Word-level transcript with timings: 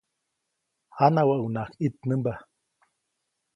Janawäʼuŋnaʼajk 0.97 1.73
ʼitnämba. 1.81 2.33